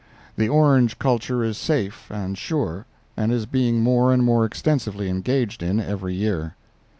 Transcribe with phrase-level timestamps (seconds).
[0.35, 5.61] The orange culture is safe and sure, and is being more and more extensively engaged
[5.61, 6.55] in every year.